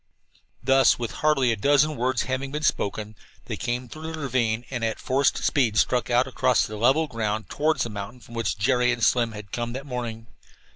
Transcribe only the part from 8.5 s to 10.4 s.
Jerry and Slim had come that morning.